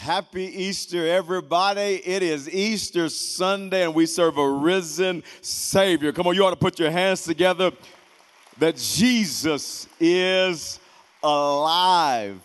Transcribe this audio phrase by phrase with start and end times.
[0.00, 2.02] Happy Easter, everybody.
[2.04, 6.12] It is Easter Sunday, and we serve a risen Savior.
[6.12, 7.72] Come on, you ought to put your hands together
[8.58, 10.78] that Jesus is
[11.22, 12.38] alive.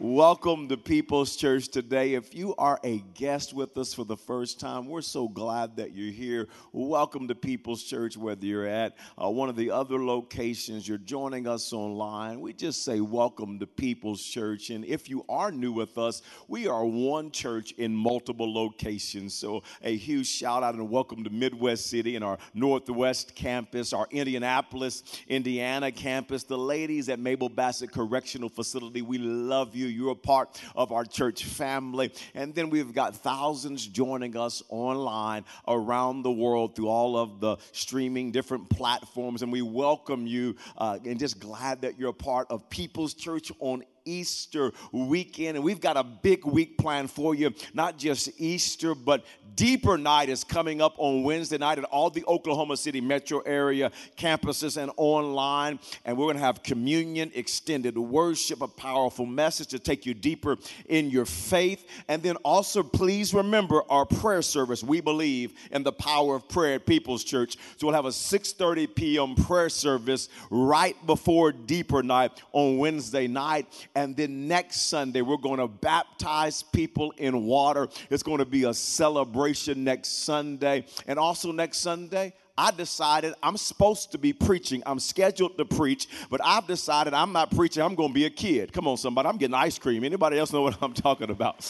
[0.00, 2.14] Welcome to People's Church today.
[2.14, 5.92] If you are a guest with us for the first time, we're so glad that
[5.92, 6.46] you're here.
[6.70, 11.48] Welcome to People's Church, whether you're at uh, one of the other locations, you're joining
[11.48, 12.40] us online.
[12.40, 14.70] We just say welcome to People's Church.
[14.70, 19.34] And if you are new with us, we are one church in multiple locations.
[19.34, 24.06] So a huge shout out and welcome to Midwest City and our Northwest campus, our
[24.12, 29.02] Indianapolis, Indiana campus, the ladies at Mabel Bassett Correctional Facility.
[29.02, 29.87] We love you.
[29.88, 32.12] You're a part of our church family.
[32.34, 37.56] And then we've got thousands joining us online around the world through all of the
[37.72, 39.42] streaming different platforms.
[39.42, 43.50] And we welcome you uh, and just glad that you're a part of People's Church
[43.60, 45.56] on Easter weekend.
[45.56, 50.28] And we've got a big week planned for you, not just Easter, but Deeper Night
[50.28, 54.90] is coming up on Wednesday night at all the Oklahoma City metro area campuses and
[54.96, 55.80] online.
[56.04, 60.56] And we're going to have communion, extended worship, a powerful message to take you deeper
[60.88, 61.84] in your faith.
[62.06, 64.84] And then also, please remember our prayer service.
[64.84, 67.56] We believe in the power of prayer at People's Church.
[67.76, 69.34] So we'll have a 6:30 p.m.
[69.34, 73.66] prayer service right before Deeper Night on Wednesday night.
[73.98, 77.88] And then next Sunday, we're going to baptize people in water.
[78.10, 80.84] It's going to be a celebration next Sunday.
[81.08, 84.84] And also next Sunday, I decided I'm supposed to be preaching.
[84.86, 87.82] I'm scheduled to preach, but I've decided I'm not preaching.
[87.82, 88.72] I'm going to be a kid.
[88.72, 89.28] Come on, somebody.
[89.28, 90.04] I'm getting ice cream.
[90.04, 91.68] Anybody else know what I'm talking about?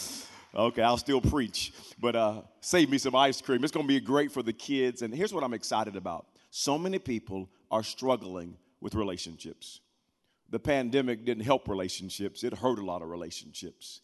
[0.54, 3.64] Okay, I'll still preach, but uh, save me some ice cream.
[3.64, 5.00] It's going to be great for the kids.
[5.00, 9.80] And here's what I'm excited about so many people are struggling with relationships
[10.50, 14.00] the pandemic didn't help relationships, it hurt a lot of relationships.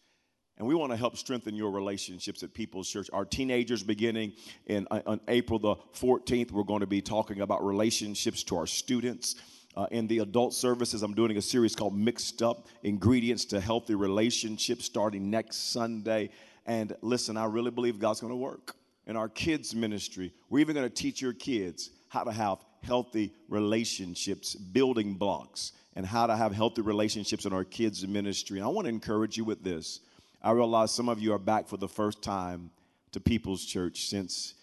[0.57, 3.09] And we want to help strengthen your relationships at People's Church.
[3.11, 4.33] Our teenagers, beginning
[4.67, 8.67] in uh, on April the 14th, we're going to be talking about relationships to our
[8.67, 9.35] students.
[9.75, 13.95] Uh, in the adult services, I'm doing a series called Mixed Up Ingredients to Healthy
[13.95, 16.29] Relationships starting next Sunday.
[16.65, 18.77] And listen, I really believe God's going to work.
[19.05, 23.33] In our kids' ministry, we're even going to teach your kids how to have healthy
[23.49, 28.59] relationships, building blocks and how to have healthy relationships in our kids' ministry.
[28.59, 30.01] And I want to encourage you with this.
[30.41, 32.69] I realize some of you are back for the first time
[33.11, 34.55] to People's Church since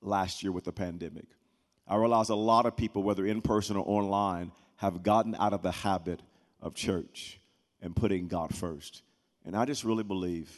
[0.00, 1.26] last year with the pandemic.
[1.86, 5.62] I realize a lot of people, whether in person or online, have gotten out of
[5.62, 6.22] the habit
[6.60, 7.40] of church
[7.82, 9.02] and putting God first.
[9.44, 10.50] And I just really believe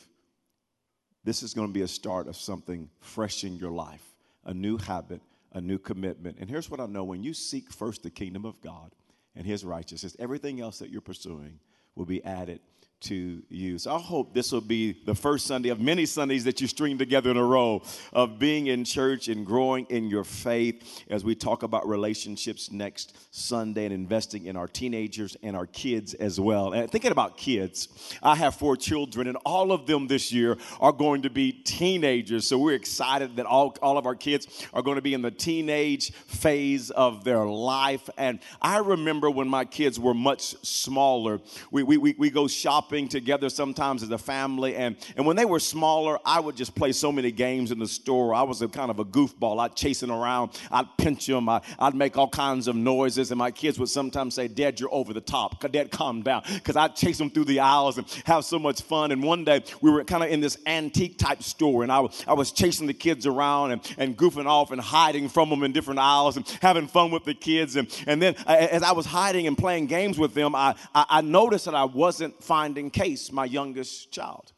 [1.24, 4.04] this is going to be a start of something fresh in your life,
[4.44, 5.20] a new habit,
[5.52, 6.38] a new commitment.
[6.40, 8.92] And here's what I know when you seek first the kingdom of God,
[9.34, 10.16] and his righteousness.
[10.18, 11.60] Everything else that you're pursuing
[11.94, 12.60] will be added
[13.00, 13.78] to you.
[13.78, 16.98] So I hope this will be the first Sunday of many Sundays that you string
[16.98, 21.34] together in a row of being in church and growing in your faith as we
[21.34, 26.74] talk about relationships next Sunday and investing in our teenagers and our kids as well.
[26.74, 27.88] And thinking about kids,
[28.22, 32.46] I have four children and all of them this year are going to be teenagers.
[32.46, 35.30] So we're excited that all, all of our kids are going to be in the
[35.30, 38.10] teenage phase of their life.
[38.18, 41.40] And I remember when my kids were much smaller,
[41.70, 44.74] we, we, we, we go shopping shopping together sometimes as a family.
[44.74, 47.86] And, and when they were smaller, I would just play so many games in the
[47.86, 48.34] store.
[48.34, 49.60] I was a kind of a goofball.
[49.60, 53.30] I'd chase them around, I'd pinch them, I, would make all kinds of noises.
[53.30, 55.60] And my kids would sometimes say, Dad, you're over the top.
[55.70, 56.42] Dad, calm down.
[56.52, 59.12] Because I'd chase them through the aisles and have so much fun.
[59.12, 62.34] And one day we were kind of in this antique type store, and I, I
[62.34, 66.00] was chasing the kids around and, and goofing off and hiding from them in different
[66.00, 67.76] aisles and having fun with the kids.
[67.76, 71.20] And, and then as I was hiding and playing games with them, I, I, I
[71.20, 74.52] noticed that I wasn't finding Case, my youngest child.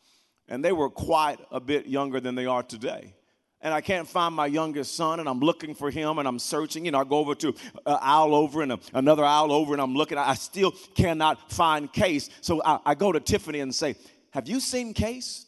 [0.48, 3.14] And they were quite a bit younger than they are today.
[3.62, 6.84] And I can't find my youngest son, and I'm looking for him, and I'm searching.
[6.84, 7.48] You know, I go over to
[7.86, 10.18] an aisle over and a, another aisle over, and I'm looking.
[10.18, 12.28] I still cannot find Case.
[12.40, 13.94] So I, I go to Tiffany and say,
[14.30, 15.46] Have you seen Case?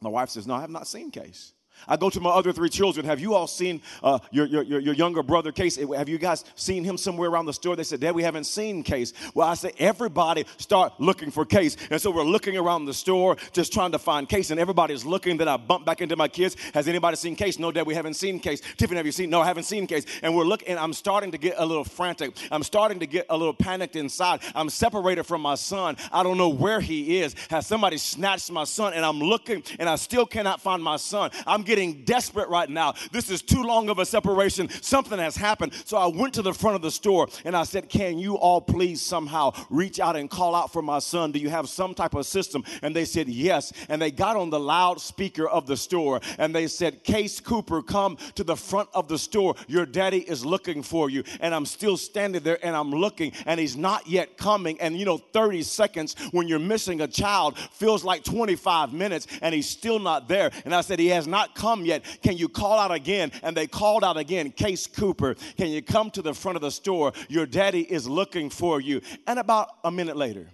[0.00, 1.52] My wife says, No, I have not seen Case.
[1.88, 3.06] I go to my other three children.
[3.06, 5.76] Have you all seen uh, your, your, your younger brother, Case?
[5.76, 7.76] Have you guys seen him somewhere around the store?
[7.76, 9.12] They said, Dad, we haven't seen Case.
[9.34, 11.76] Well, I say, everybody start looking for Case.
[11.90, 14.50] And so we're looking around the store just trying to find Case.
[14.50, 15.36] And everybody's looking.
[15.36, 16.56] Then I bump back into my kids.
[16.74, 17.58] Has anybody seen Case?
[17.58, 18.60] No, Dad, we haven't seen Case.
[18.76, 19.30] Tiffany, have you seen?
[19.30, 20.06] No, I haven't seen Case.
[20.22, 22.36] And we're looking, and I'm starting to get a little frantic.
[22.50, 24.40] I'm starting to get a little panicked inside.
[24.54, 25.96] I'm separated from my son.
[26.12, 27.34] I don't know where he is.
[27.50, 28.92] Has somebody snatched my son?
[28.92, 31.30] And I'm looking, and I still cannot find my son.
[31.46, 32.94] I'm getting desperate right now.
[33.12, 34.68] This is too long of a separation.
[34.80, 35.72] Something has happened.
[35.84, 38.60] So I went to the front of the store and I said, Can you all
[38.60, 41.32] please somehow reach out and call out for my son?
[41.32, 42.64] Do you have some type of system?
[42.82, 43.72] And they said, Yes.
[43.88, 48.16] And they got on the loudspeaker of the store and they said, Case Cooper, come
[48.36, 49.54] to the front of the store.
[49.66, 51.24] Your daddy is looking for you.
[51.40, 54.80] And I'm still standing there and I'm looking and he's not yet coming.
[54.80, 59.54] And you know, 30 seconds when you're missing a child feels like 25 minutes and
[59.54, 60.50] he's still not there.
[60.64, 62.04] And I said, He has not come yet.
[62.22, 63.32] Can you call out again?
[63.42, 66.70] And they called out again, Case Cooper, can you come to the front of the
[66.70, 67.12] store?
[67.28, 69.00] Your daddy is looking for you.
[69.26, 70.48] And about a minute later,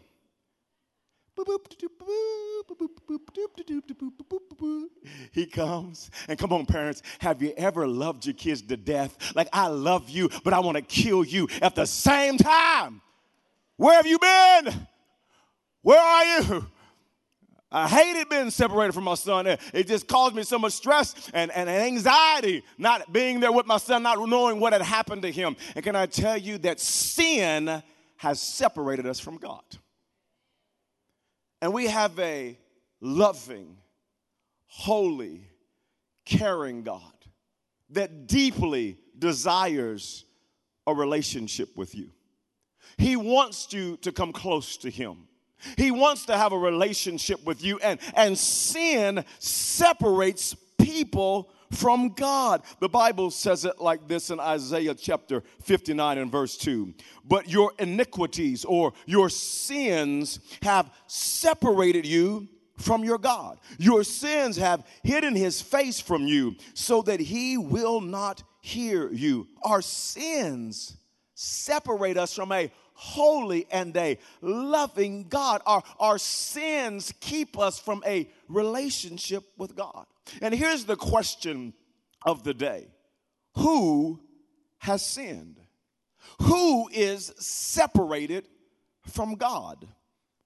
[5.33, 6.11] he comes.
[6.29, 9.17] And come on, parents, have you ever loved your kids to death?
[9.35, 13.01] Like, I love you, but I want to kill you at the same time.
[13.77, 14.87] Where have you been?
[15.83, 16.67] Where are you?
[17.73, 19.47] I hated being separated from my son.
[19.47, 23.79] It just caused me so much stress and, and anxiety, not being there with my
[23.79, 25.57] son, not knowing what had happened to him.
[25.75, 27.83] And can I tell you that sin
[28.17, 29.65] has separated us from God?
[31.63, 32.59] And we have a
[33.01, 33.79] loving,
[34.67, 35.49] holy,
[36.27, 37.01] caring God
[37.91, 40.25] that deeply desires
[40.87, 42.11] a relationship with you.
[42.99, 45.29] He wants you to come close to Him.
[45.77, 52.63] He wants to have a relationship with you, and, and sin separates people from God.
[52.81, 56.95] The Bible says it like this in Isaiah chapter 59 and verse 2.
[57.25, 63.59] But your iniquities or your sins have separated you from your God.
[63.79, 69.49] Your sins have hidden his face from you so that he will not hear you.
[69.63, 70.97] Our sins
[71.35, 72.71] separate us from a
[73.03, 75.61] holy and a loving God.
[75.67, 80.07] Our, our sins keep us from a relationship with God.
[80.41, 81.75] And here's the question
[82.25, 82.87] of the day
[83.57, 84.21] Who
[84.79, 85.59] has sinned?
[86.43, 88.49] Who is separated
[89.09, 89.87] from God?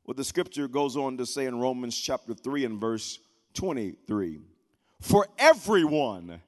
[0.06, 3.18] Well, the scripture goes on to say in Romans chapter 3 and verse
[3.54, 4.40] 23
[5.00, 6.40] For everyone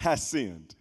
[0.00, 0.74] has sinned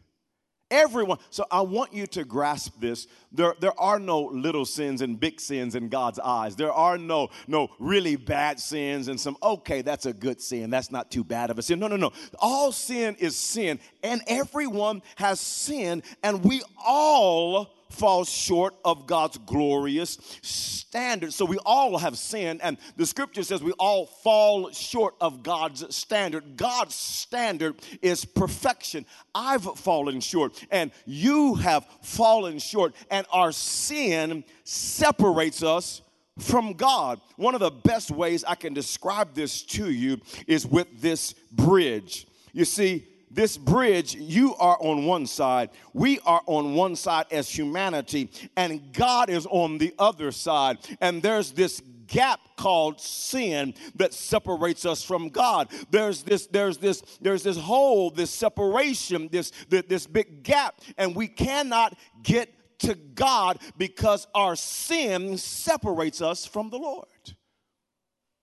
[0.71, 1.19] Everyone.
[1.29, 3.07] So I want you to grasp this.
[3.31, 6.55] There, there are no little sins and big sins in God's eyes.
[6.55, 10.69] There are no, no really bad sins and some, okay, that's a good sin.
[10.69, 11.77] That's not too bad of a sin.
[11.77, 12.11] No, no, no.
[12.39, 19.37] All sin is sin, and everyone has sin, and we all falls short of God's
[19.37, 21.33] glorious standard.
[21.33, 25.95] So we all have sinned, and the scripture says we all fall short of God's
[25.95, 26.57] standard.
[26.57, 29.05] God's standard is perfection.
[29.33, 36.01] I've fallen short, and you have fallen short, and our sin separates us
[36.39, 37.19] from God.
[37.35, 42.27] One of the best ways I can describe this to you is with this bridge.
[42.53, 47.49] You see, this bridge, you are on one side, we are on one side as
[47.49, 50.77] humanity, and God is on the other side.
[50.99, 55.69] And there's this gap called sin that separates us from God.
[55.89, 61.15] There's this, there's this, there's this hole, this separation, this, this, this big gap, and
[61.15, 67.07] we cannot get to God because our sin separates us from the Lord.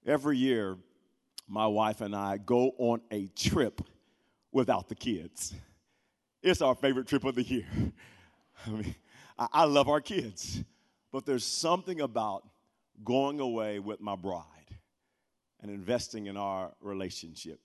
[0.06, 0.79] Every year,
[1.46, 3.82] my wife and I go on a trip
[4.59, 5.55] without the kids.
[6.43, 7.69] It's our favorite trip of the year.
[8.67, 8.95] I mean,
[9.39, 10.65] I, love our kids,
[11.13, 12.43] but there's something about
[13.05, 14.43] going away with my bride
[15.61, 17.61] and investing in our relationship,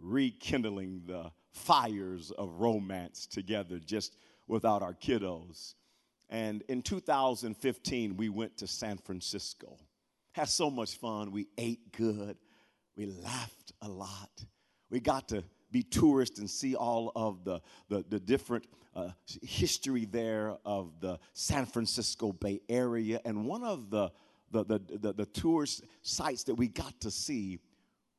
[0.00, 4.16] rekindling the fires of romance together just
[4.48, 5.74] without our kiddos.
[6.28, 9.78] And in 2015, we went to San Francisco.
[10.32, 11.30] Had so much fun.
[11.30, 12.36] We ate good.
[12.96, 14.44] We laughed a lot.
[14.90, 19.10] We got to be tourists and see all of the, the, the different uh,
[19.42, 23.20] history there of the San Francisco Bay Area.
[23.24, 24.10] And one of the,
[24.50, 27.58] the, the, the, the tourist sites that we got to see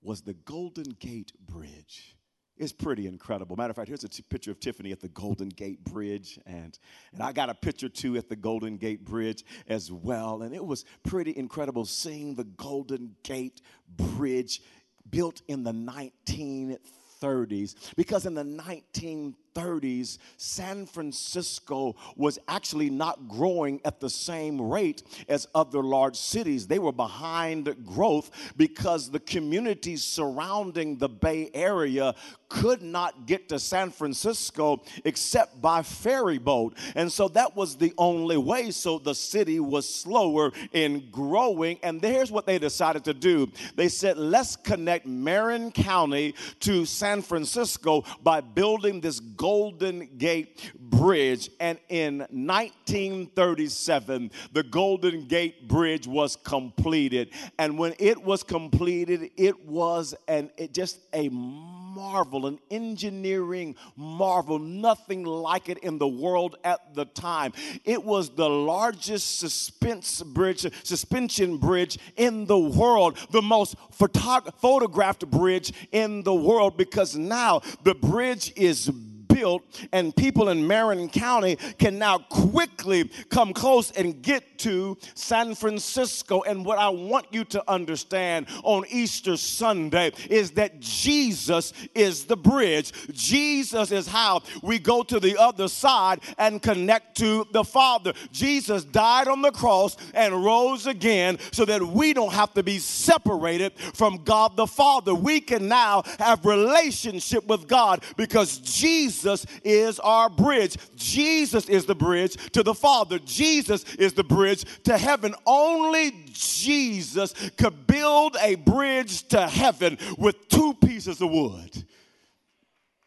[0.01, 2.15] was the Golden Gate Bridge.
[2.57, 3.55] It's pretty incredible.
[3.55, 6.77] Matter of fact, here's a t- picture of Tiffany at the Golden Gate Bridge, and,
[7.13, 10.41] and I got a picture too at the Golden Gate Bridge as well.
[10.41, 13.61] And it was pretty incredible seeing the Golden Gate
[13.95, 14.61] Bridge
[15.09, 16.79] built in the 1930s
[17.21, 24.61] 30s because in the 1930s 1930s, San Francisco was actually not growing at the same
[24.61, 26.67] rate as other large cities.
[26.67, 32.15] They were behind growth because the communities surrounding the Bay Area
[32.49, 36.77] could not get to San Francisco except by ferry boat.
[36.95, 38.71] And so that was the only way.
[38.71, 41.77] So the city was slower in growing.
[41.83, 47.21] And here's what they decided to do they said, let's connect Marin County to San
[47.21, 51.49] Francisco by building this Golden Gate Bridge.
[51.61, 57.29] And in 1937, the Golden Gate Bridge was completed.
[57.57, 64.59] And when it was completed, it was an it just a marvel, an engineering marvel,
[64.59, 67.53] nothing like it in the world at the time.
[67.85, 75.25] It was the largest suspense bridge, suspension bridge in the world, the most photog- photographed
[75.31, 78.91] bridge in the world because now the bridge is
[79.37, 85.53] built, and people in Marin County can now quickly come close and get to San
[85.53, 86.41] Francisco.
[86.41, 92.35] And what I want you to understand on Easter Sunday is that Jesus is the
[92.35, 92.91] bridge.
[93.11, 98.13] Jesus is how we go to the other side and connect to the Father.
[98.31, 102.79] Jesus died on the cross and rose again so that we don't have to be
[102.79, 105.13] separated from God the Father.
[105.13, 110.77] We can now have relationship with God because Jesus Jesus is our bridge.
[110.95, 113.19] Jesus is the bridge to the Father.
[113.19, 115.35] Jesus is the bridge to heaven.
[115.45, 121.83] Only Jesus could build a bridge to heaven with two pieces of wood.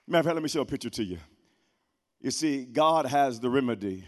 [0.06, 1.18] Matter of fact, let me show a picture to you.
[2.20, 4.04] You see, God has the remedy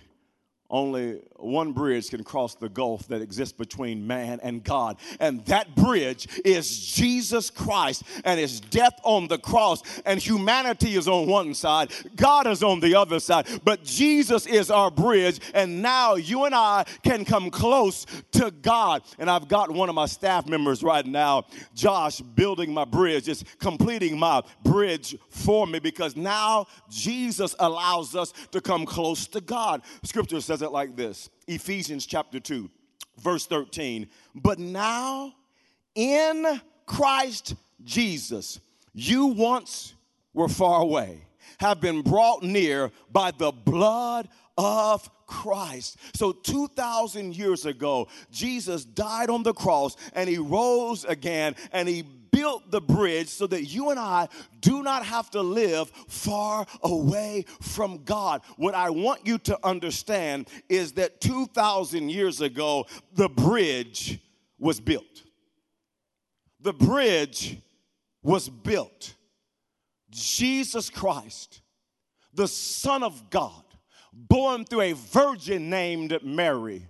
[0.72, 4.96] only one bridge can cross the gulf that exists between man and God.
[5.20, 9.82] And that bridge is Jesus Christ and his death on the cross.
[10.06, 13.46] And humanity is on one side, God is on the other side.
[13.64, 15.40] But Jesus is our bridge.
[15.52, 19.02] And now you and I can come close to God.
[19.18, 23.44] And I've got one of my staff members right now, Josh, building my bridge, is
[23.58, 29.82] completing my bridge for me because now Jesus allows us to come close to God.
[30.02, 32.70] Scripture says, it like this Ephesians chapter 2,
[33.20, 34.08] verse 13.
[34.34, 35.34] But now
[35.94, 37.54] in Christ
[37.84, 38.60] Jesus,
[38.92, 39.94] you once
[40.34, 41.26] were far away,
[41.58, 45.96] have been brought near by the blood of Christ.
[46.14, 52.04] So 2,000 years ago, Jesus died on the cross and he rose again and he
[52.32, 54.28] built the bridge so that you and I
[54.60, 58.42] do not have to live far away from God.
[58.56, 64.18] What I want you to understand is that 2,000 years ago, the bridge
[64.58, 65.22] was built.
[66.60, 67.58] The bridge
[68.22, 69.14] was built.
[70.10, 71.60] Jesus Christ,
[72.32, 73.64] the Son of God,
[74.12, 76.86] born through a virgin named Mary,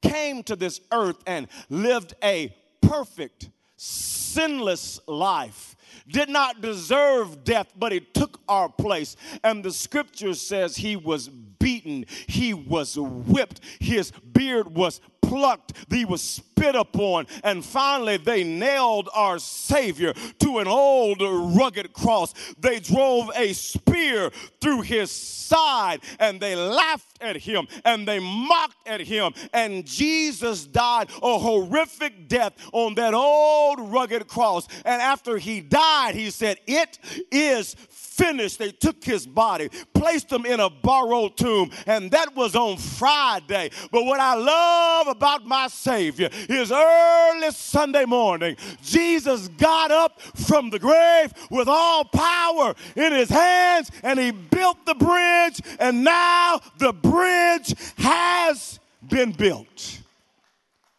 [0.00, 3.50] came to this earth and lived a perfect,
[3.82, 5.76] sinless life
[6.08, 9.16] did not deserve death, but he took our place.
[9.42, 15.00] And the scripture says he was beaten, he was whipped, his beard was
[15.32, 21.22] plucked, he was spit upon, and finally they nailed our Savior to an old
[21.56, 22.34] rugged cross.
[22.58, 28.86] They drove a spear through his side and they laughed at him and they mocked
[28.86, 29.32] at him.
[29.52, 34.66] And Jesus died a horrific death on that old rugged cross.
[34.84, 36.98] And after he died, he said, It
[37.30, 42.54] is finished, they took his body, placed him in a borrowed tomb, and that was
[42.54, 43.70] on Friday.
[43.90, 50.68] But what I love about my Savior is early Sunday morning, Jesus got up from
[50.70, 56.60] the grave with all power in his hands, and he built the bridge, and now
[56.78, 60.00] the bridge has been built.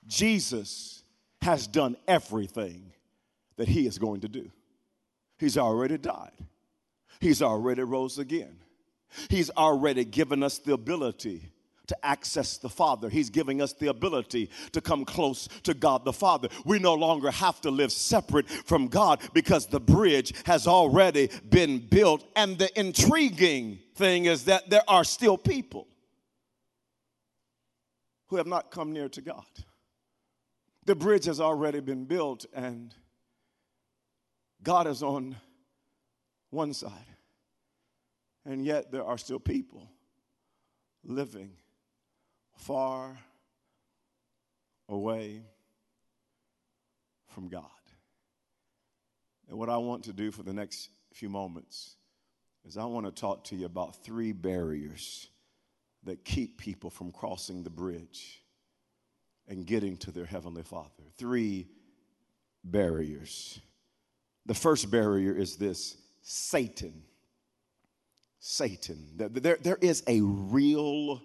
[0.07, 1.03] Jesus
[1.41, 2.93] has done everything
[3.57, 4.49] that he is going to do.
[5.37, 6.31] He's already died.
[7.19, 8.55] He's already rose again.
[9.29, 11.49] He's already given us the ability
[11.93, 13.07] to access the Father.
[13.07, 16.50] He's giving us the ability to come close to God the Father.
[16.65, 21.77] We no longer have to live separate from God because the bridge has already been
[21.77, 22.25] built.
[22.35, 25.88] And the intriguing thing is that there are still people
[28.27, 29.45] who have not come near to God.
[30.85, 32.93] The bridge has already been built, and
[34.63, 35.35] God is on
[36.50, 36.91] one side.
[38.45, 39.89] And yet there are still people
[41.05, 41.51] living
[42.63, 43.17] far
[44.88, 45.41] away
[47.27, 47.63] from God.
[49.50, 51.98] And what I want to do for the next few moments
[52.65, 55.27] is I want to talk to you about three barriers
[56.05, 58.41] that keep people from crossing the bridge
[59.48, 61.03] and getting to their Heavenly Father.
[61.17, 61.67] Three
[62.63, 63.60] barriers.
[64.46, 67.03] The first barrier is this Satan.
[68.39, 69.10] Satan.
[69.17, 71.22] There, there is a real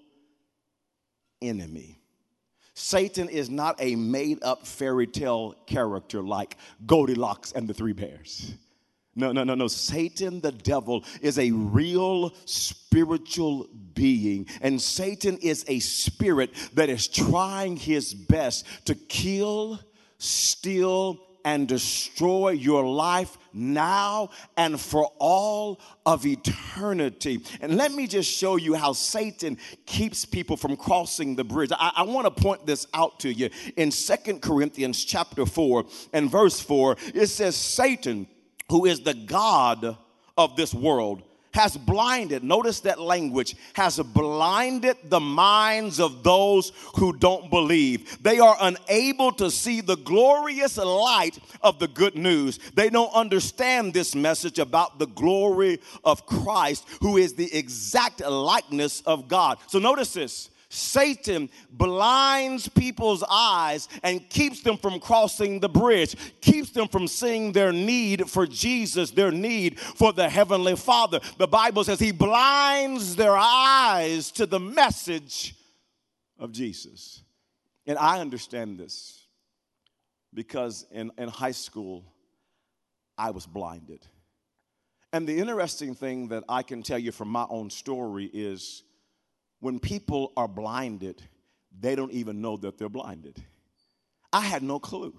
[1.43, 1.99] enemy.
[2.75, 8.55] Satan is not a made up fairy tale character like Goldilocks and the Three Bears.
[9.17, 9.67] No, no, no, no.
[9.67, 14.47] Satan, the devil, is a real spiritual being.
[14.61, 19.81] And Satan is a spirit that is trying his best to kill,
[20.19, 27.41] steal, and destroy your life now and for all of eternity.
[27.61, 31.71] And let me just show you how Satan keeps people from crossing the bridge.
[31.73, 33.51] I, I want to point this out to you.
[33.77, 38.27] In Second Corinthians chapter 4 and verse 4, it says, Satan,
[38.69, 39.97] who is the God
[40.37, 47.13] of this world, has blinded, notice that language, has blinded the minds of those who
[47.13, 48.23] don't believe.
[48.23, 52.59] They are unable to see the glorious light of the good news.
[52.75, 59.01] They don't understand this message about the glory of Christ, who is the exact likeness
[59.03, 59.59] of God.
[59.67, 66.71] So notice this Satan blinds people's eyes and keeps them from crossing the bridge, keeps
[66.71, 71.21] them from seeing their need for Jesus, their need for the Heavenly Father.
[71.39, 75.55] The Bible says he blinds their eyes to the message
[76.39, 77.23] of Jesus.
[77.87, 79.27] And I understand this
[80.35, 82.05] because in, in high school,
[83.17, 84.07] I was blinded.
[85.15, 88.83] And the interesting thing that I can tell you from my own story is
[89.61, 91.23] when people are blinded,
[91.79, 93.43] they don't even know that they're blinded.
[94.33, 95.15] I had no clue.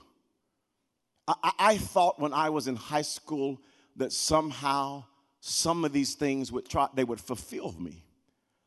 [1.27, 3.61] I, I, thought when I was in high school
[3.97, 5.03] that somehow
[5.41, 8.03] some of these things would try, they would fulfill me.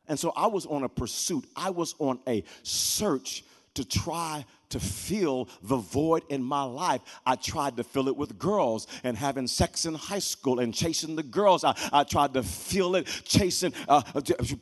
[0.07, 4.79] And so I was on a pursuit, I was on a search to try to
[4.79, 7.01] fill the void in my life.
[7.25, 11.15] I tried to fill it with girls and having sex in high school and chasing
[11.15, 11.63] the girls.
[11.63, 14.01] I, I tried to fill it chasing uh,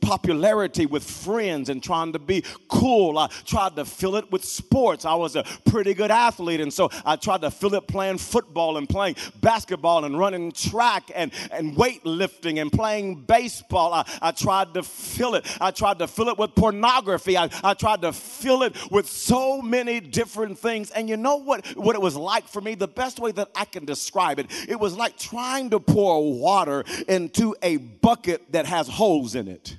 [0.00, 3.18] popularity with friends and trying to be cool.
[3.18, 5.04] I tried to fill it with sports.
[5.04, 8.76] I was a pretty good athlete, and so I tried to fill it playing football
[8.76, 13.94] and playing basketball and running track and, and weightlifting and playing baseball.
[13.94, 15.46] I, I tried to fill it.
[15.60, 17.36] I tried to fill it with pornography.
[17.36, 20.90] I, I tried to fill it with so many different things.
[20.90, 22.74] And you know what, what it was like for me?
[22.74, 26.84] The best way that I can describe it, it was like trying to pour water
[27.08, 29.76] into a bucket that has holes in it.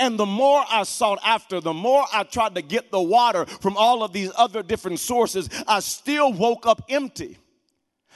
[0.00, 3.76] And the more I sought after, the more I tried to get the water from
[3.76, 7.38] all of these other different sources, I still woke up empty.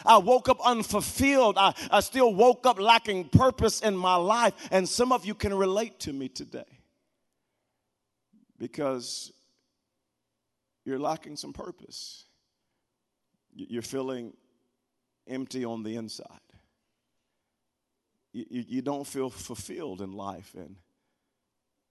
[0.04, 1.58] I woke up unfulfilled.
[1.58, 4.54] I, I still woke up lacking purpose in my life.
[4.70, 6.64] And some of you can relate to me today
[8.58, 9.32] because
[10.90, 12.24] you're lacking some purpose.
[13.54, 14.32] You're feeling
[15.28, 16.26] empty on the inside.
[18.32, 20.52] You, you, don't feel fulfilled in life.
[20.56, 20.76] And,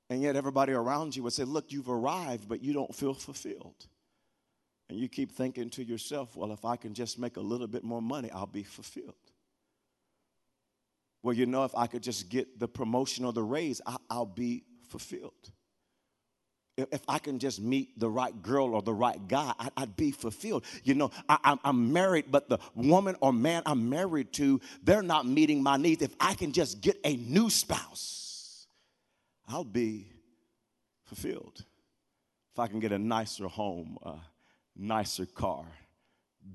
[0.09, 3.88] and yet, everybody around you would say, Look, you've arrived, but you don't feel fulfilled.
[4.89, 7.83] And you keep thinking to yourself, Well, if I can just make a little bit
[7.83, 9.15] more money, I'll be fulfilled.
[11.23, 14.25] Well, you know, if I could just get the promotion or the raise, I, I'll
[14.25, 15.51] be fulfilled
[16.91, 20.65] if I can just meet the right girl or the right guy, I'd be fulfilled.
[20.83, 25.25] You know, I, am married, but the woman or man I'm married to, they're not
[25.25, 26.01] meeting my needs.
[26.01, 28.67] If I can just get a new spouse,
[29.47, 30.07] I'll be
[31.05, 31.63] fulfilled.
[32.53, 34.15] If I can get a nicer home, a
[34.75, 35.65] nicer car,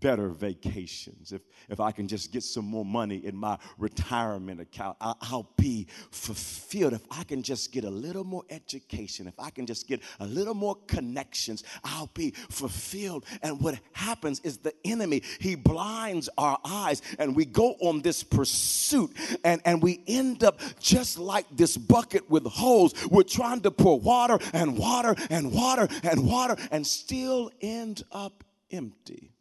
[0.04, 1.40] better vacations, if,
[1.70, 5.86] if I can just get some more money in my retirement account, I, I'll be
[6.10, 6.92] fulfilled.
[6.92, 10.26] If I can just get a little more education, if I can just get a
[10.26, 13.24] little more connections, I'll be fulfilled.
[13.42, 18.22] And what happens is the enemy, he blinds our eyes, and we go on this
[18.22, 19.10] pursuit,
[19.42, 22.92] and, and we end up just like this bucket with holes.
[23.10, 28.44] We're trying to pour water and water and water and water and still end up
[28.70, 29.34] empty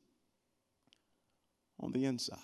[1.84, 2.40] on the inside.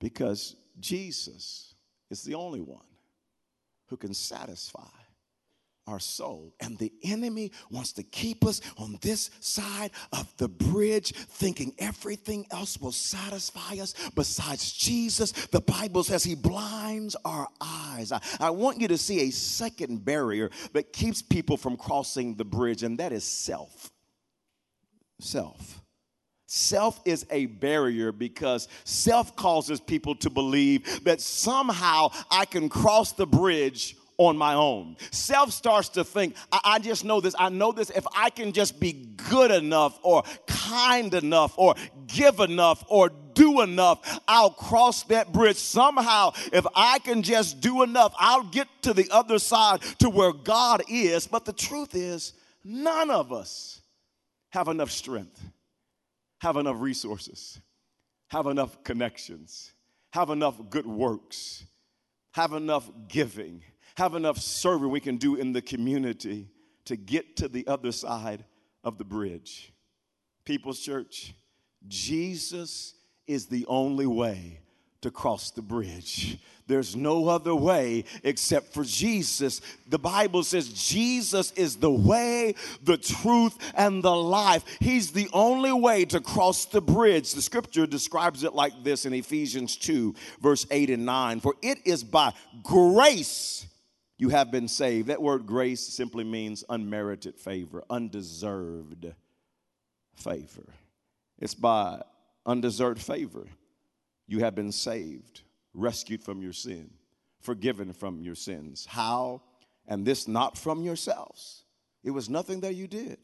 [0.00, 1.74] Because Jesus
[2.10, 2.80] is the only one
[3.88, 4.82] who can satisfy
[5.86, 6.52] our soul.
[6.60, 12.44] And the enemy wants to keep us on this side of the bridge, thinking everything
[12.50, 15.30] else will satisfy us besides Jesus.
[15.30, 18.10] The Bible says he blinds our eyes.
[18.10, 22.44] I, I, want you to see a second barrier that keeps people from crossing the
[22.44, 23.92] bridge, and that is self.
[25.20, 25.85] Self.
[26.46, 33.12] Self is a barrier because self causes people to believe that somehow I can cross
[33.12, 34.96] the bridge on my own.
[35.10, 37.34] Self starts to think, I, I, just know this.
[37.36, 37.90] I know this.
[37.90, 38.92] If I can just be
[39.28, 41.74] good enough or kind enough or
[42.06, 45.56] give enough or do enough, I'll cross that bridge.
[45.56, 50.32] Somehow, if I can just do enough, I'll get to the other side to where
[50.32, 51.26] God is.
[51.26, 53.80] But the truth is, none of us
[54.50, 55.42] have enough strength
[56.40, 57.60] have enough resources,
[58.28, 59.72] have enough connections,
[60.12, 61.64] have enough good works,
[62.32, 63.62] have enough giving,
[63.96, 66.48] have enough serving we can do in the community
[66.84, 68.44] to get to the other side
[68.84, 69.72] of the bridge.
[70.44, 71.34] People's Church,
[71.88, 72.94] Jesus
[73.26, 74.60] is the only way
[75.06, 76.36] to cross the bridge.
[76.66, 79.60] There's no other way except for Jesus.
[79.88, 84.64] The Bible says Jesus is the way, the truth, and the life.
[84.80, 87.32] He's the only way to cross the bridge.
[87.32, 91.78] The scripture describes it like this in Ephesians 2, verse 8 and 9 For it
[91.84, 92.32] is by
[92.64, 93.64] grace
[94.18, 95.06] you have been saved.
[95.06, 99.06] That word grace simply means unmerited favor, undeserved
[100.16, 100.66] favor.
[101.38, 102.02] It's by
[102.44, 103.46] undeserved favor
[104.26, 105.42] you have been saved
[105.76, 106.90] rescued from your sin,
[107.40, 108.86] forgiven from your sins.
[108.88, 109.42] How?
[109.86, 111.64] And this not from yourselves.
[112.02, 113.18] It was nothing that you did.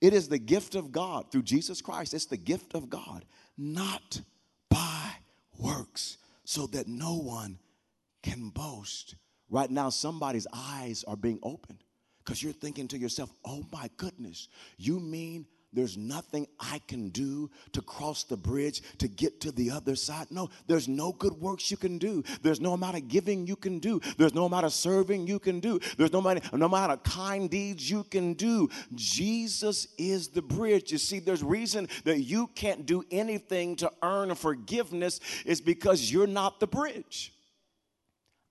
[0.00, 2.14] It is the gift of God through Jesus Christ.
[2.14, 3.24] It's the gift of God,
[3.56, 4.20] not
[4.70, 5.10] by
[5.58, 7.58] works, so that no one
[8.22, 9.16] can boast.
[9.50, 11.84] Right now, somebody's eyes are being opened
[12.18, 17.50] because you're thinking to yourself, oh my goodness, you mean there's nothing I can do
[17.72, 20.28] to cross the bridge to get to the other side.
[20.30, 22.22] No, there's no good works you can do.
[22.42, 24.00] There's no amount of giving you can do.
[24.16, 25.80] There's no amount of serving you can do.
[25.98, 28.68] There's no amount, no amount of kind deeds you can do.
[28.94, 30.92] Jesus is the bridge.
[30.92, 36.26] You see, there's reason that you can't do anything to earn forgiveness is because you're
[36.26, 37.32] not the bridge.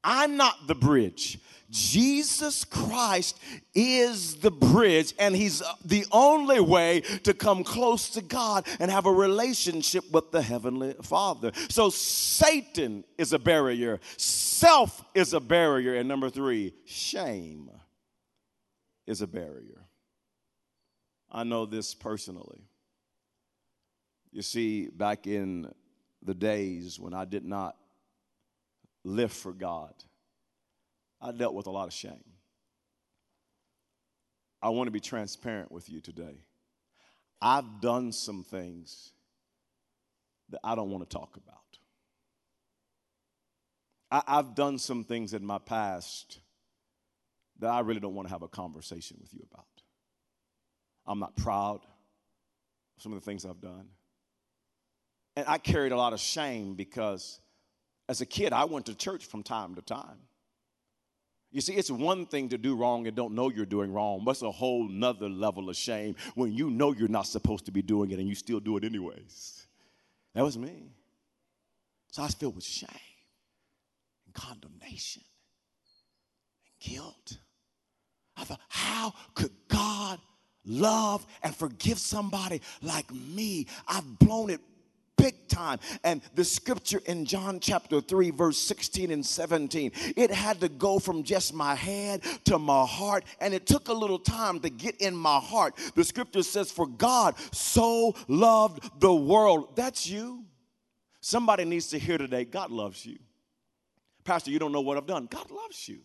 [0.03, 1.39] I'm not the bridge.
[1.69, 3.39] Jesus Christ
[3.73, 9.07] is the bridge, and He's the only way to come close to God and have
[9.07, 11.51] a relationship with the Heavenly Father.
[11.69, 17.71] So, Satan is a barrier, self is a barrier, and number three, shame
[19.07, 19.87] is a barrier.
[21.31, 22.61] I know this personally.
[24.31, 25.73] You see, back in
[26.21, 27.75] the days when I did not
[29.03, 29.93] live for God,
[31.21, 32.23] I dealt with a lot of shame.
[34.61, 36.45] I want to be transparent with you today.
[37.41, 39.11] I've done some things
[40.49, 41.57] that I don't want to talk about.
[44.09, 46.39] I, have done some things in my past
[47.59, 49.65] that I really don't want to have a conversation with you about.
[51.05, 53.87] I'm not proud of some of the things I've done.
[55.35, 57.41] And I carried a lot of shame because
[58.13, 60.19] as a kid, I went to church from time to time.
[61.52, 64.32] You see, it's one thing to do wrong and don't know you're doing wrong, but
[64.32, 67.82] it's a whole nother level of shame when you know you're not supposed to be
[67.82, 69.65] doing it and you still do it anyways.
[70.36, 70.91] That was me.
[72.12, 72.88] So I was filled with shame
[74.28, 75.23] and condemnation
[76.65, 77.39] and guilt.
[78.38, 80.19] I thought, how could God
[80.65, 83.65] love and forgive somebody like me?
[83.88, 84.62] I've blown it
[85.17, 85.80] big time.
[86.04, 90.99] And the scripture in John chapter 3, verse 16 and 17, it had to go
[90.99, 94.97] from just my head to my heart, and it took a little time to get
[94.97, 95.76] in my heart.
[95.95, 99.76] The scripture says, For God so loved the world.
[99.76, 100.43] That's you.
[101.21, 103.17] Somebody needs to hear today God loves you.
[104.23, 105.28] Pastor, you don't know what I've done.
[105.30, 105.99] God loves you.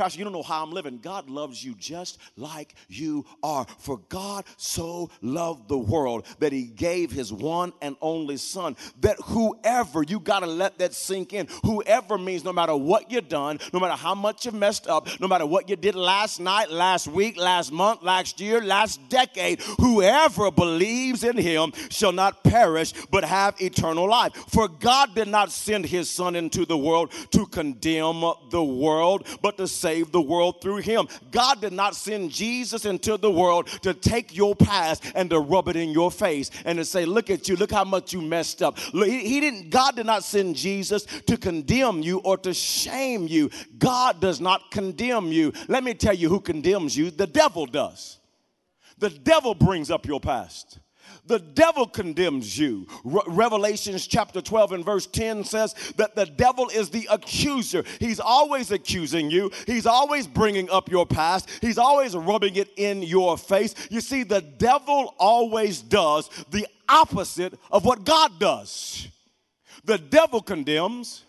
[0.00, 0.96] Pastor, you don't know how I'm living.
[0.96, 3.66] God loves you just like you are.
[3.80, 8.78] For God so loved the world that he gave his one and only son.
[9.02, 11.48] That whoever, you got to let that sink in.
[11.64, 15.28] Whoever means no matter what you've done, no matter how much you messed up, no
[15.28, 20.50] matter what you did last night, last week, last month, last year, last decade, whoever
[20.50, 24.34] believes in him shall not perish but have eternal life.
[24.48, 29.58] For God did not send his son into the world to condemn the world, but
[29.58, 31.08] to save save the world through him.
[31.32, 35.68] God did not send Jesus into the world to take your past and to rub
[35.68, 38.62] it in your face and to say, look at you, look how much you messed
[38.62, 38.78] up.
[38.78, 43.50] He, he didn't, God did not send Jesus to condemn you or to shame you.
[43.78, 45.52] God does not condemn you.
[45.66, 47.10] Let me tell you who condemns you.
[47.10, 48.18] The devil does.
[48.98, 50.78] The devil brings up your past.
[51.30, 52.88] The devil condemns you.
[53.04, 57.84] Re- Revelations chapter 12 and verse 10 says that the devil is the accuser.
[58.00, 63.04] He's always accusing you, he's always bringing up your past, he's always rubbing it in
[63.04, 63.76] your face.
[63.90, 69.06] You see, the devil always does the opposite of what God does.
[69.84, 71.22] The devil condemns,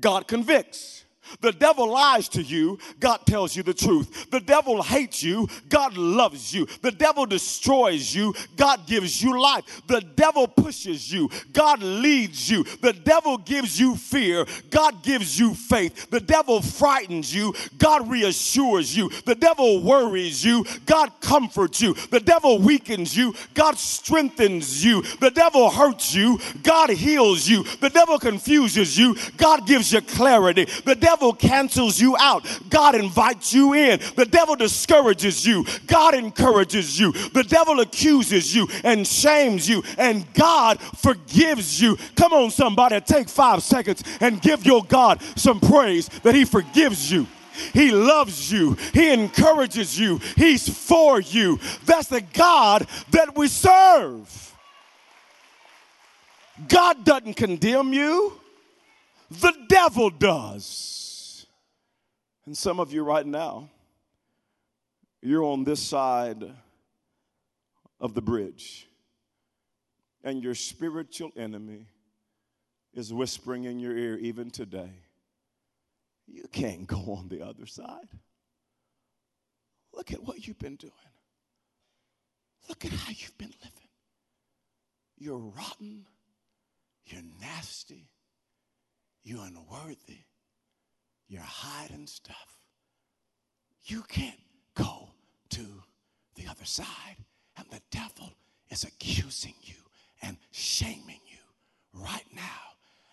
[0.00, 1.03] God convicts.
[1.40, 4.30] The devil lies to you, God tells you the truth.
[4.30, 6.66] The devil hates you, God loves you.
[6.82, 9.82] The devil destroys you, God gives you life.
[9.86, 12.64] The devil pushes you, God leads you.
[12.64, 16.10] The devil gives you fear, God gives you faith.
[16.10, 19.10] The devil frightens you, God reassures you.
[19.26, 21.94] The devil worries you, God comforts you.
[21.94, 25.02] The devil weakens you, God strengthens you.
[25.20, 27.62] The devil hurts you, God heals you.
[27.62, 30.64] The devil confuses you, God gives you clarity.
[30.84, 34.00] The devil devil cancels you out, God invites you in.
[34.16, 37.12] The devil discourages you, God encourages you.
[37.12, 41.96] The devil accuses you and shames you, and God forgives you.
[42.16, 47.12] Come on, somebody, take five seconds and give your God some praise that He forgives
[47.12, 47.28] you.
[47.72, 48.76] He loves you.
[48.92, 50.18] He encourages you.
[50.36, 51.60] He's for you.
[51.84, 54.56] That's the God that we serve.
[56.66, 58.32] God doesn't condemn you,
[59.30, 60.93] the devil does.
[62.46, 63.70] And some of you right now,
[65.22, 66.44] you're on this side
[68.00, 68.86] of the bridge,
[70.22, 71.86] and your spiritual enemy
[72.92, 74.90] is whispering in your ear even today.
[76.26, 78.08] You can't go on the other side.
[79.94, 80.92] Look at what you've been doing.
[82.68, 83.88] Look at how you've been living.
[85.16, 86.06] You're rotten.
[87.06, 88.10] You're nasty.
[89.22, 90.24] You're unworthy.
[91.28, 92.58] You're hiding stuff.
[93.84, 94.40] You can't
[94.74, 95.10] go
[95.50, 95.82] to
[96.34, 97.16] the other side.
[97.56, 98.32] And the devil
[98.70, 99.74] is accusing you
[100.22, 102.42] and shaming you right now.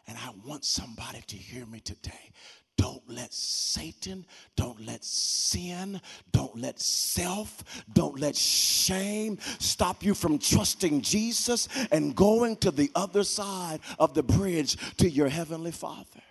[0.08, 2.32] And I want somebody to hear me today.
[2.78, 10.40] Don't let Satan, don't let sin, don't let self, don't let shame stop you from
[10.40, 16.22] trusting Jesus and going to the other side of the bridge to your heavenly Father.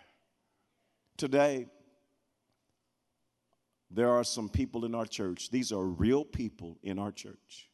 [1.20, 1.66] Today,
[3.90, 7.68] there are some people in our church, these are real people in our church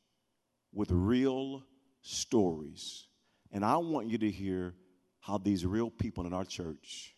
[0.72, 1.62] with real
[2.02, 3.06] stories.
[3.52, 4.74] And I want you to hear
[5.20, 7.14] how these real people in our church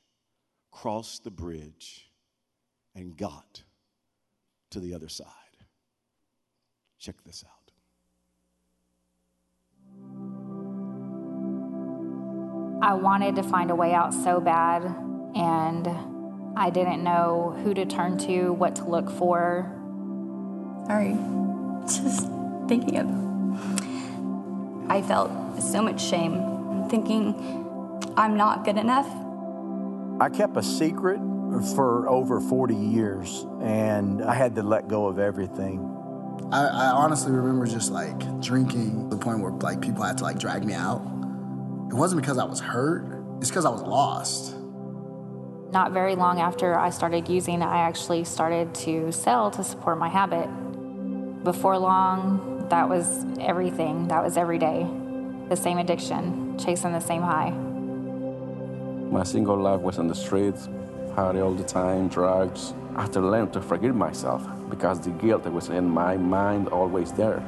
[0.70, 2.10] crossed the bridge
[2.94, 3.62] and got
[4.72, 5.32] to the other side.
[6.98, 7.72] Check this out.
[12.82, 14.84] I wanted to find a way out so bad,
[15.34, 16.17] and
[16.58, 19.70] I didn't know who to turn to, what to look for.
[20.88, 21.12] Sorry,
[21.82, 22.26] just
[22.66, 24.90] thinking of.
[24.90, 27.36] I felt so much shame, thinking
[28.16, 29.06] I'm not good enough.
[30.20, 31.20] I kept a secret
[31.76, 35.78] for over 40 years, and I had to let go of everything.
[36.50, 40.24] I, I honestly remember just like drinking to the point where like people had to
[40.24, 41.02] like drag me out.
[41.88, 43.04] It wasn't because I was hurt,
[43.38, 44.57] it's because I was lost.
[45.70, 50.08] Not very long after I started using, I actually started to sell to support my
[50.08, 50.48] habit.
[51.44, 54.08] Before long, that was everything.
[54.08, 54.86] That was every day.
[55.50, 57.50] The same addiction, chasing the same high.
[59.10, 60.70] My single life was on the streets,
[61.14, 62.72] party all the time, drugs.
[62.96, 66.68] I had to learn to forgive myself because the guilt that was in my mind
[66.68, 67.40] always there.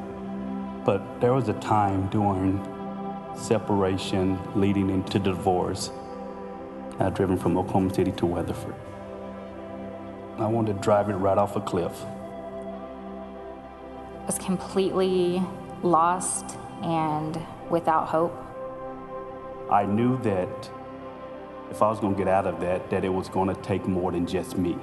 [0.85, 2.61] But there was a time during
[3.35, 5.91] separation leading into divorce
[7.01, 8.75] I had driven from Oklahoma City to Weatherford.
[10.37, 11.93] I wanted to drive it right off a cliff.
[14.21, 15.43] I was completely
[15.83, 18.37] lost and without hope.
[19.71, 20.71] I knew that
[21.71, 23.87] if I was going to get out of that, that it was going to take
[23.87, 24.77] more than just me.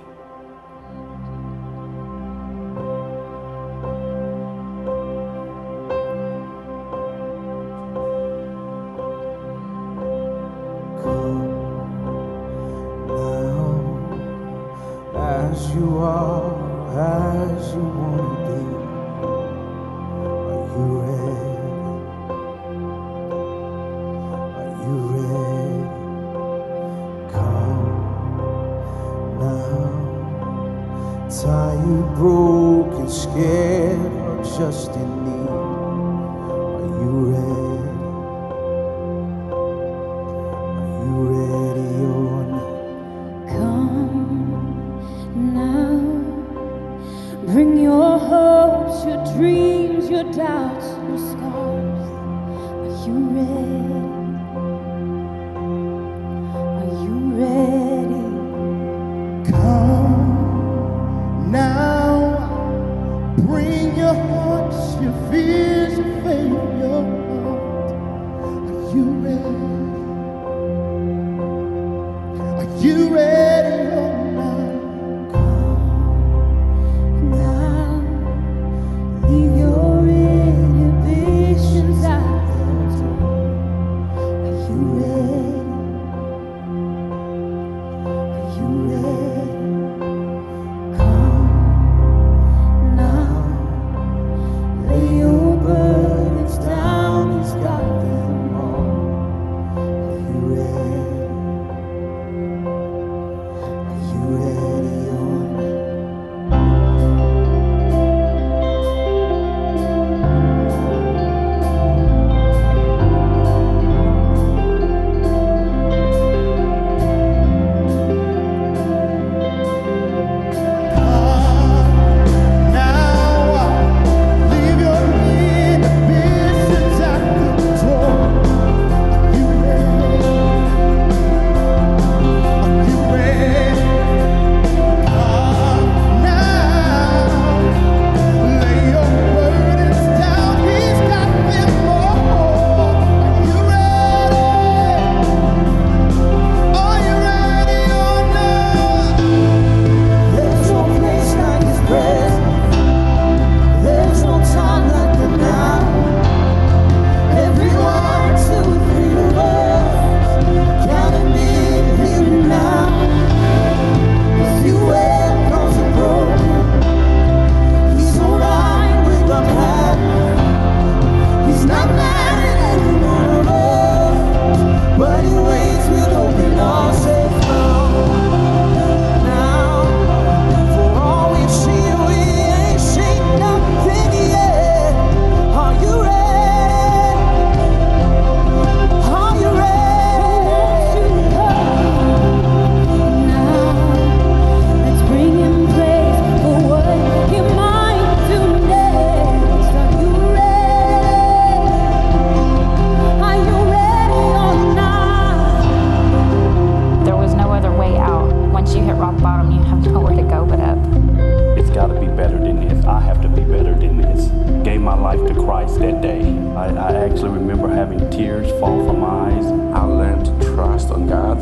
[215.17, 216.21] Life to Christ that day.
[216.55, 219.45] I, I actually remember having tears fall from my eyes.
[219.45, 221.37] I learned to trust on God,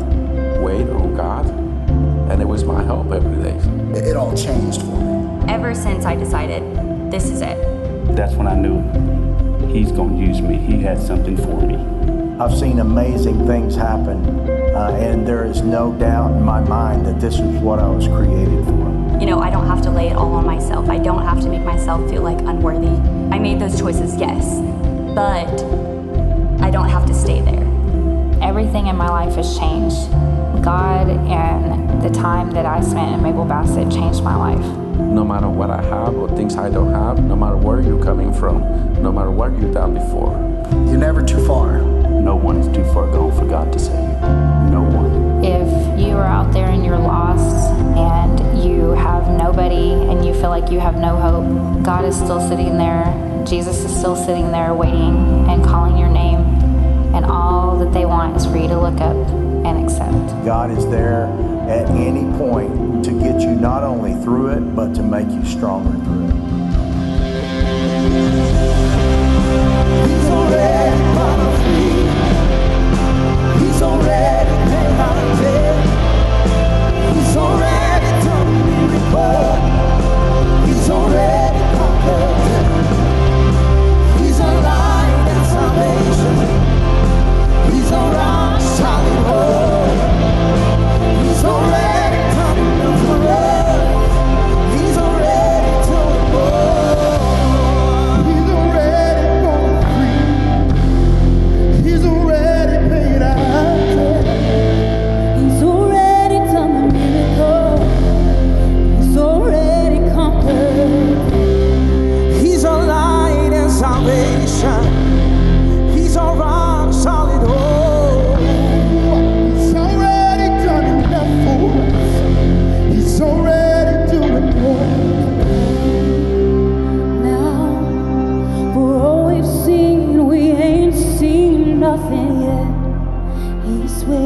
[0.62, 1.46] wait on God,
[2.30, 3.56] and it was my help every day.
[3.98, 5.52] It, it all changed for me.
[5.52, 6.62] Ever since I decided
[7.10, 7.56] this is it,
[8.16, 8.82] That's when I knew
[9.72, 10.56] He's going to use me.
[10.56, 11.76] He had something for me.
[12.40, 14.24] I've seen amazing things happen,
[14.74, 18.06] uh, and there is no doubt in my mind that this is what I was
[18.08, 19.18] created for.
[19.20, 20.88] you know, I don't have to lay it all on myself.
[20.90, 23.15] I don't have to make myself feel like unworthy.
[23.36, 24.60] I made those choices, yes,
[25.14, 25.46] but
[26.64, 27.66] I don't have to stay there.
[28.40, 30.10] Everything in my life has changed.
[30.64, 34.64] God and the time that I spent in Mabel Bassett changed my life.
[34.96, 38.32] No matter what I have or things I don't have, no matter where you're coming
[38.32, 38.62] from,
[39.02, 40.32] no matter what you've done before,
[40.88, 41.82] You're never too far.
[41.82, 43.92] No one is too far gone for God to save.
[44.72, 45.44] No one.
[45.44, 50.48] If you are out there and you're lost and you have nobody and you feel
[50.48, 53.25] like you have no hope, God is still sitting there.
[53.46, 56.40] Jesus is still sitting there waiting and calling your name.
[57.14, 59.16] And all that they want is for you to look up
[59.64, 60.44] and accept.
[60.44, 61.26] God is there
[61.68, 65.96] at any point to get you not only through it, but to make you stronger
[66.04, 66.34] through it.
[70.06, 72.02] He's already bought us free.
[73.64, 75.76] He's already paid our debt.
[77.14, 78.50] He's already done a
[78.90, 79.46] miracle.
[80.66, 81.55] He's already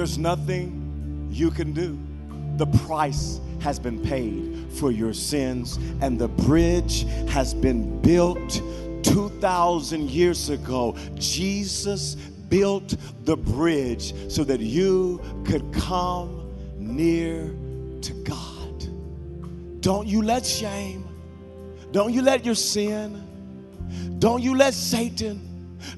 [0.00, 1.98] There's nothing you can do.
[2.56, 8.62] The price has been paid for your sins, and the bridge has been built
[9.02, 10.96] 2,000 years ago.
[11.16, 12.96] Jesus built
[13.26, 17.54] the bridge so that you could come near
[18.00, 19.82] to God.
[19.82, 21.06] Don't you let shame,
[21.92, 23.22] don't you let your sin,
[24.18, 25.49] don't you let Satan,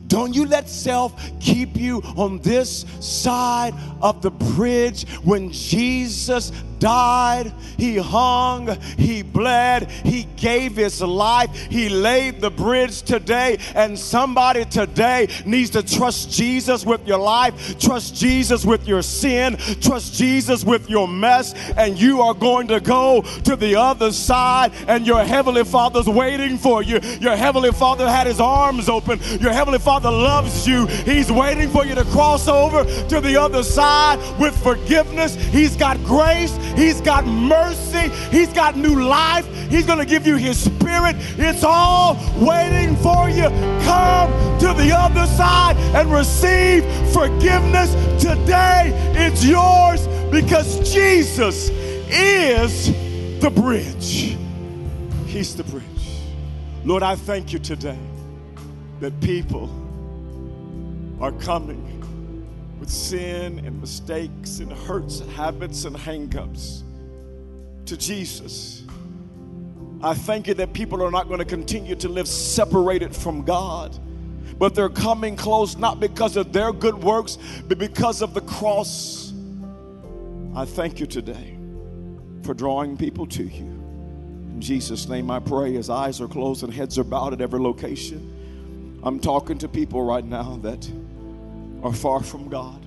[0.06, 6.52] don't you let self keep you on this side of the bridge when Jesus
[6.82, 13.56] died, he hung, he bled, he gave his life, he laid the bridge today.
[13.76, 19.56] And somebody today needs to trust Jesus with your life, trust Jesus with your sin,
[19.80, 24.72] trust Jesus with your mess, and you are going to go to the other side,
[24.88, 26.98] and your heavenly Father's waiting for you.
[27.20, 30.86] Your heavenly Father had his arms open, your heavenly Father loves you.
[30.86, 35.36] He's waiting for you to cross over to the other side with forgiveness.
[35.36, 36.58] He's got grace.
[36.76, 38.08] He's got mercy.
[38.30, 39.46] He's got new life.
[39.68, 41.16] He's going to give you His Spirit.
[41.38, 43.48] It's all waiting for you.
[43.84, 47.92] Come to the other side and receive forgiveness
[48.22, 48.92] today.
[49.14, 51.70] It's yours because Jesus
[52.08, 52.86] is
[53.40, 54.36] the bridge.
[55.26, 55.84] He's the bridge.
[56.84, 57.98] Lord, I thank you today
[59.00, 59.70] that people
[61.20, 61.88] are coming
[62.82, 66.82] with sin and mistakes and hurts and habits and hangups
[67.86, 68.82] to Jesus.
[70.02, 73.96] I thank you that people are not going to continue to live separated from God,
[74.58, 79.32] but they're coming close not because of their good works, but because of the cross.
[80.56, 81.56] I thank you today
[82.42, 83.62] for drawing people to you.
[83.62, 87.60] In Jesus' name I pray, as eyes are closed and heads are bowed at every
[87.60, 88.98] location.
[89.04, 90.90] I'm talking to people right now that
[91.82, 92.84] are far from God.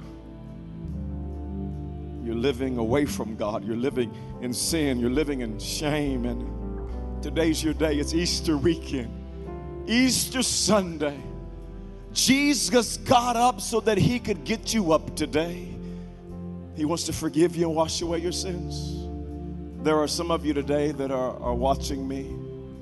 [2.24, 3.64] You're living away from God.
[3.64, 5.00] You're living in sin.
[5.00, 6.26] You're living in shame.
[6.26, 7.98] And today's your day.
[7.98, 9.12] It's Easter weekend,
[9.88, 11.20] Easter Sunday.
[12.14, 15.70] Jesus got up so that he could get you up today.
[16.76, 19.08] He wants to forgive you and wash away your sins.
[19.84, 22.34] There are some of you today that are, are watching me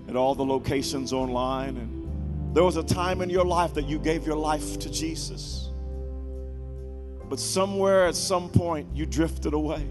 [0.08, 4.00] at all the locations online, and there was a time in your life that you
[4.00, 5.70] gave your life to Jesus.
[7.34, 9.84] But somewhere at some point you drifted away.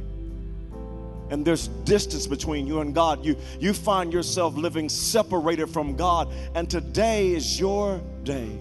[1.30, 3.24] And there's distance between you and God.
[3.24, 6.32] You, you find yourself living separated from God.
[6.54, 8.60] And today is your day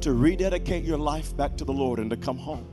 [0.00, 2.66] to rededicate your life back to the Lord and to come home.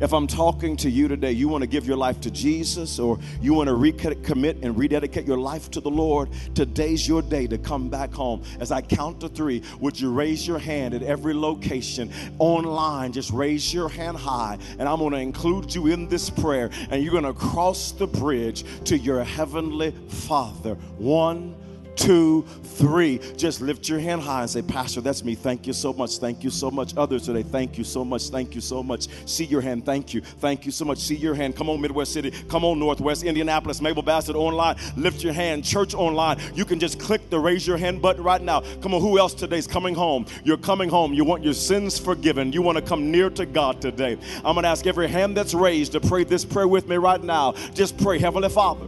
[0.00, 3.18] If I'm talking to you today, you want to give your life to Jesus or
[3.40, 7.58] you want to recommit and rededicate your life to the Lord, today's your day to
[7.58, 8.42] come back home.
[8.58, 13.12] As I count to three, would you raise your hand at every location online?
[13.12, 17.02] Just raise your hand high, and I'm going to include you in this prayer, and
[17.02, 20.74] you're going to cross the bridge to your heavenly Father.
[20.98, 21.54] One,
[21.96, 23.18] two, three.
[23.36, 25.34] Just lift your hand high and say, Pastor, that's me.
[25.34, 26.18] Thank you so much.
[26.18, 26.96] Thank you so much.
[26.96, 28.28] Others today, thank you so much.
[28.28, 29.08] Thank you so much.
[29.26, 29.84] See your hand.
[29.86, 30.20] Thank you.
[30.20, 30.98] Thank you so much.
[30.98, 31.56] See your hand.
[31.56, 32.30] Come on, Midwest City.
[32.48, 34.76] Come on, Northwest, Indianapolis, Mabel Bassett online.
[34.96, 35.64] Lift your hand.
[35.64, 36.38] Church online.
[36.54, 38.62] You can just click the raise your hand button right now.
[38.80, 40.26] Come on, who else today's coming home?
[40.44, 41.14] You're coming home.
[41.14, 42.52] You want your sins forgiven.
[42.52, 44.18] You want to come near to God today.
[44.44, 47.22] I'm going to ask every hand that's raised to pray this prayer with me right
[47.22, 47.52] now.
[47.74, 48.86] Just pray, Heavenly Father.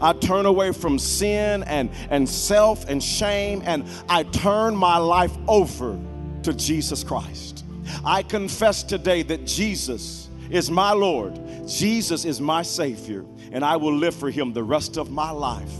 [0.00, 5.36] I turn away from sin and, and self and shame, and I turn my life
[5.46, 5.98] over
[6.42, 7.64] to Jesus Christ.
[8.04, 13.94] I confess today that Jesus is my Lord, Jesus is my Savior, and I will
[13.94, 15.72] live for Him the rest of my life.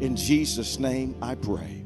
[0.00, 1.83] In Jesus' name I pray.